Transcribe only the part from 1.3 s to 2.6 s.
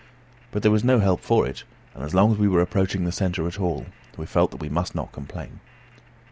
it, and as long as we were